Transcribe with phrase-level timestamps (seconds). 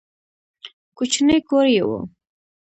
[0.97, 1.89] کوچنی کور یې و.